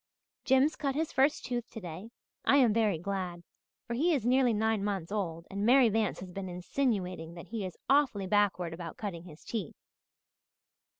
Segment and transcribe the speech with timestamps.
[0.45, 2.09] "Jims cut his first tooth today.
[2.43, 3.43] I am very glad,
[3.85, 7.63] for he is nearly nine months old and Mary Vance has been insinuating that he
[7.67, 9.75] is awfully backward about cutting his teeth.